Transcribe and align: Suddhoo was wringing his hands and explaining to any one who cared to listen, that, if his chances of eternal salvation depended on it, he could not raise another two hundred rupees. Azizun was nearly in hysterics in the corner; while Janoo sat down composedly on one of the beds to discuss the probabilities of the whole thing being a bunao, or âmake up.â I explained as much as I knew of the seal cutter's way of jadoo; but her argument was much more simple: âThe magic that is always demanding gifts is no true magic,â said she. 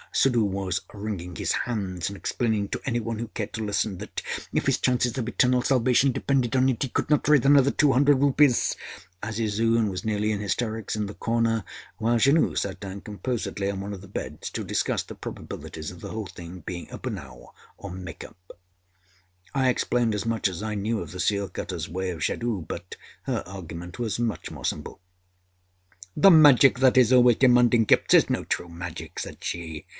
Suddhoo 0.13 0.43
was 0.43 0.81
wringing 0.93 1.37
his 1.37 1.53
hands 1.53 2.09
and 2.09 2.17
explaining 2.17 2.67
to 2.69 2.81
any 2.85 2.99
one 2.99 3.17
who 3.19 3.29
cared 3.29 3.53
to 3.53 3.63
listen, 3.63 3.97
that, 3.99 4.21
if 4.51 4.65
his 4.65 4.77
chances 4.79 5.17
of 5.17 5.27
eternal 5.29 5.61
salvation 5.61 6.11
depended 6.11 6.53
on 6.53 6.67
it, 6.67 6.83
he 6.83 6.89
could 6.89 7.09
not 7.09 7.29
raise 7.29 7.45
another 7.45 7.71
two 7.71 7.93
hundred 7.93 8.19
rupees. 8.19 8.75
Azizun 9.23 9.89
was 9.89 10.03
nearly 10.03 10.31
in 10.31 10.41
hysterics 10.41 10.97
in 10.97 11.05
the 11.05 11.13
corner; 11.13 11.63
while 11.97 12.17
Janoo 12.17 12.57
sat 12.57 12.81
down 12.81 13.01
composedly 13.01 13.71
on 13.71 13.79
one 13.79 13.93
of 13.93 14.01
the 14.01 14.07
beds 14.07 14.49
to 14.49 14.65
discuss 14.65 15.01
the 15.03 15.15
probabilities 15.15 15.91
of 15.91 16.01
the 16.01 16.09
whole 16.09 16.25
thing 16.25 16.59
being 16.59 16.91
a 16.91 16.97
bunao, 16.99 17.53
or 17.77 17.91
âmake 17.91 18.25
up.â 18.25 18.57
I 19.53 19.69
explained 19.69 20.13
as 20.13 20.25
much 20.25 20.49
as 20.49 20.61
I 20.61 20.75
knew 20.75 20.99
of 20.99 21.11
the 21.11 21.21
seal 21.21 21.47
cutter's 21.47 21.87
way 21.87 22.09
of 22.09 22.19
jadoo; 22.21 22.63
but 22.67 22.95
her 23.23 23.43
argument 23.45 23.97
was 23.97 24.19
much 24.19 24.51
more 24.51 24.65
simple: 24.65 24.99
âThe 26.19 26.33
magic 26.35 26.79
that 26.79 26.97
is 26.97 27.13
always 27.13 27.37
demanding 27.37 27.85
gifts 27.85 28.13
is 28.15 28.29
no 28.29 28.43
true 28.43 28.67
magic,â 28.67 29.17
said 29.17 29.41
she. 29.41 29.85